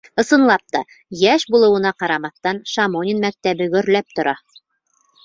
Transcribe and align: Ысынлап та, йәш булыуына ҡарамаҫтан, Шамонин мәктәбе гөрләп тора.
Ысынлап 0.21 0.63
та, 0.75 0.79
йәш 1.19 1.43
булыуына 1.55 1.91
ҡарамаҫтан, 2.03 2.63
Шамонин 2.71 3.21
мәктәбе 3.27 3.69
гөрләп 3.75 4.17
тора. 4.21 4.35